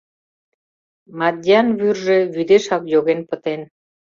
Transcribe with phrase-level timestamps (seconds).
[1.19, 3.61] Мадьян вӱржӧ вӱдешак йоген пытен.